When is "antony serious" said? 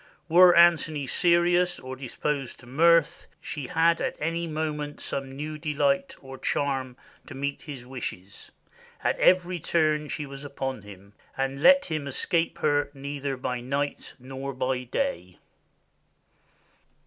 0.55-1.79